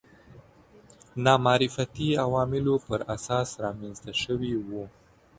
[1.23, 4.83] نامعرفتي عواملو پر اساس رامنځته شوي وو